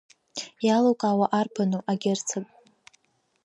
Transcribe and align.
Иалукаауа 0.65 1.25
арбану, 1.39 1.79
агерцог? 1.91 2.45